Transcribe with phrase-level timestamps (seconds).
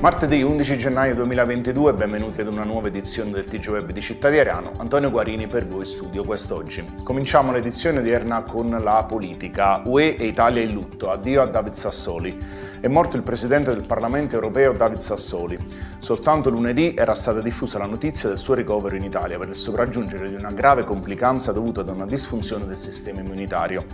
[0.00, 4.38] Martedì 11 gennaio 2022, benvenuti ad una nuova edizione del TG Web di Città di
[4.38, 4.74] Ariano.
[4.76, 6.84] Antonio Guarini per voi studio quest'oggi.
[7.02, 9.82] Cominciamo l'edizione odierna con la politica.
[9.84, 11.10] UE e Italia in lutto.
[11.10, 12.38] Addio a David Sassoli.
[12.80, 15.58] È morto il presidente del Parlamento europeo David Sassoli.
[15.98, 20.28] Soltanto lunedì era stata diffusa la notizia del suo ricovero in Italia per il sopraggiungere
[20.28, 23.84] di una grave complicanza dovuta ad una disfunzione del sistema immunitario.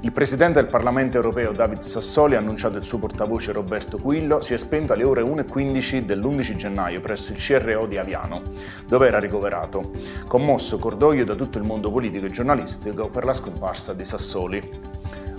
[0.00, 4.54] Il presidente del Parlamento europeo David Sassoli, ha annunciato il suo portavoce Roberto Quillo, si
[4.54, 8.40] è spento alle ore 1.15 dell'11 gennaio presso il CRO di Aviano,
[8.86, 9.90] dove era ricoverato.
[10.26, 14.89] Commosso cordoglio da tutto il mondo politico e giornalistico per la scomparsa di Sassoli.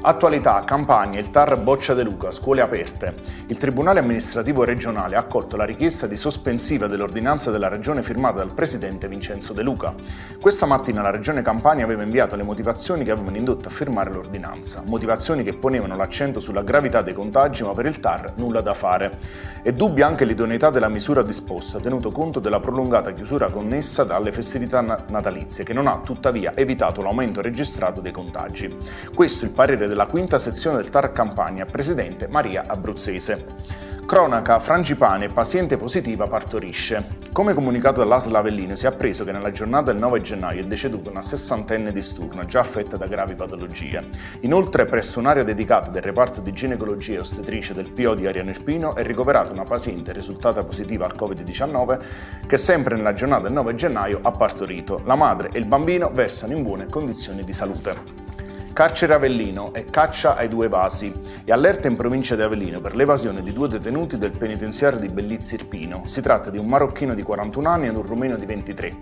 [0.04, 3.14] Attualità, campagna, il TAR Boccia De Luca, scuole aperte.
[3.46, 8.52] Il Tribunale amministrativo regionale ha accolto la richiesta di sospensiva dell'ordinanza della Regione firmata dal
[8.52, 9.94] Presidente Vincenzo De Luca.
[10.40, 14.82] Questa mattina la Regione Campania aveva inviato le motivazioni che avevano indotto a firmare l'ordinanza,
[14.84, 19.20] motivazioni che ponevano l'accento sulla gravità dei contagi ma per il TAR nulla da fare.
[19.62, 24.82] È dubbia anche l'idoneità della misura disposta, tenuto conto della prolungata chiusura connessa dalle festività
[24.82, 28.76] natalizie, che non ha tuttavia evitato l'aumento registrato dei contagi.
[29.14, 33.90] Questo il parere della quinta sezione del TAR Campania, presidente Maria Abruzzese.
[34.06, 37.08] Cronaca, Frangipane, paziente positiva partorisce.
[37.34, 41.10] Come comunicato dall'ASL Avellino si è appreso che nella giornata del 9 gennaio è deceduta
[41.10, 44.08] una sessantenne di Sturno, già affetta da gravi patologie.
[44.42, 48.96] Inoltre, presso un'area dedicata del reparto di ginecologia e ostetrice del PO di Ariano Irpino
[48.96, 52.00] è ricoverata una paziente risultata positiva al Covid-19
[52.48, 55.02] che sempre nella giornata del 9 gennaio ha partorito.
[55.04, 58.21] La madre e il bambino versano in buone condizioni di salute.
[58.74, 63.44] Carcere Avellino e caccia ai due vasi e allerta in provincia di Avellino per l'evasione
[63.44, 66.04] di due detenuti del penitenziario di Bellizzi Irpino.
[66.06, 68.98] Si tratta di un marocchino di 41 anni e un rumeno di 23.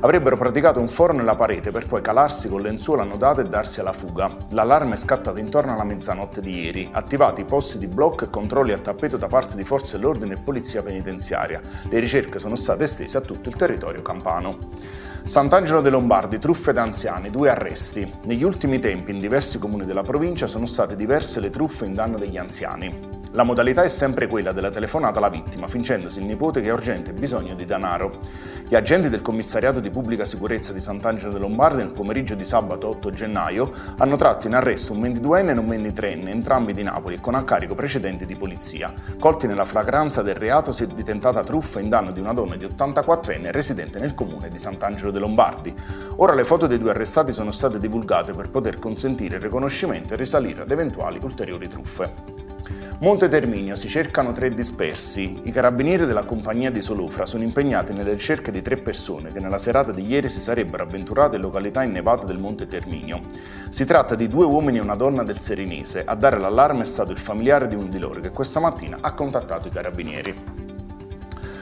[0.00, 3.92] Avrebbero praticato un foro nella parete per poi calarsi con lenzuola annodate e darsi alla
[3.92, 4.34] fuga.
[4.52, 6.88] L'allarme è scattato intorno alla mezzanotte di ieri.
[6.90, 10.82] Attivati posti di blocco e controlli a tappeto da parte di forze dell'ordine e polizia
[10.82, 11.60] penitenziaria.
[11.90, 14.56] Le ricerche sono state estese a tutto il territorio campano.
[15.30, 18.14] Sant'Angelo dei Lombardi, truffe da anziani, due arresti.
[18.24, 22.18] Negli ultimi tempi in diversi comuni della provincia sono state diverse le truffe in danno
[22.18, 23.19] degli anziani.
[23.32, 27.12] La modalità è sempre quella della telefonata alla vittima, fingendosi il nipote che ha urgente
[27.12, 28.18] bisogno di denaro.
[28.66, 32.88] Gli agenti del commissariato di pubblica sicurezza di Sant'Angelo dei Lombardi nel pomeriggio di sabato
[32.88, 37.20] 8 gennaio hanno tratto in arresto un 22enne e un 23enne, entrambi di Napoli e
[37.20, 38.92] con a carico precedenti di polizia.
[39.20, 42.56] Colti nella flagranza del reato si è di tentata truffa in danno di una donna
[42.56, 45.72] di 84enne residente nel comune di Sant'Angelo dei Lombardi.
[46.16, 50.16] Ora le foto dei due arrestati sono state divulgate per poter consentire il riconoscimento e
[50.16, 52.39] risalire ad eventuali ulteriori truffe.
[53.00, 55.40] Monte Terminio si cercano tre dispersi.
[55.44, 59.56] I carabinieri della compagnia di Solufra sono impegnati nelle ricerche di tre persone che nella
[59.56, 63.22] serata di ieri si sarebbero avventurate in località innevate del Monte Terminio.
[63.70, 66.02] Si tratta di due uomini e una donna del Serinese.
[66.04, 69.14] A dare l'allarme è stato il familiare di uno di loro che questa mattina ha
[69.14, 70.34] contattato i carabinieri.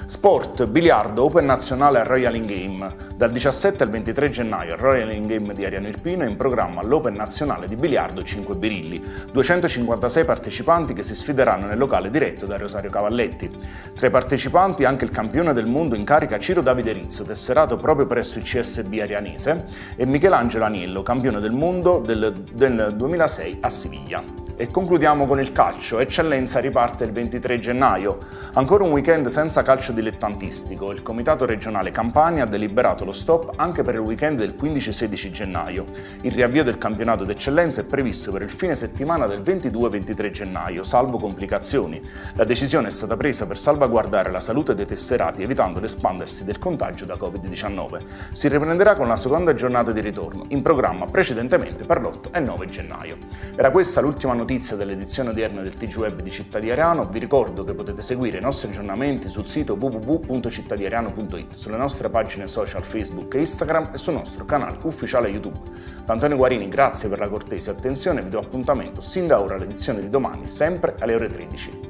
[0.07, 3.08] Sport, biliardo, Open Nazionale a Royal In Game.
[3.19, 6.85] Dal 17 al 23 gennaio al Royal In Game di Ariano Irpino è in programma
[6.85, 9.03] l'Open Nazionale di biliardo 5 birilli.
[9.33, 13.51] 256 partecipanti che si sfideranno nel locale diretto da Rosario Cavalletti.
[13.97, 18.07] Tra i partecipanti anche il campione del mondo in carica Ciro Davide Rizzo, tesserato proprio
[18.07, 19.65] presso il CSB arianese,
[19.97, 24.48] e Michelangelo Aniello, campione del mondo del, del 2006 a Siviglia.
[24.61, 26.01] E concludiamo con il calcio.
[26.01, 28.19] Eccellenza riparte il 23 gennaio.
[28.55, 30.91] Ancora un weekend senza calcio dilettantistico.
[30.91, 35.85] Il Comitato regionale Campania ha deliberato lo stop anche per il weekend del 15-16 gennaio.
[36.23, 41.19] Il riavvio del campionato d'eccellenza è previsto per il fine settimana del 22-23 gennaio, salvo
[41.19, 42.03] complicazioni.
[42.35, 47.05] La decisione è stata presa per salvaguardare la salute dei tesserati, evitando l'espandersi del contagio
[47.05, 48.01] da Covid-19.
[48.33, 52.67] Si riprenderà con la seconda giornata di ritorno, in programma precedentemente per l'8 e 9
[52.67, 53.19] gennaio.
[53.55, 57.65] Era questa l'ultima notizia notizia dell'edizione odierna del TG Web di Città Ariano, vi ricordo
[57.65, 63.41] che potete seguire i nostri aggiornamenti sul sito www.cittadiariano.it, sulle nostre pagine social Facebook e
[63.41, 65.61] Instagram e sul nostro canale ufficiale YouTube.
[66.03, 69.57] Da Antonio Guarini grazie per la cortese attenzione e vi do appuntamento sin da ora
[69.57, 71.88] all'edizione di domani, sempre alle ore 13.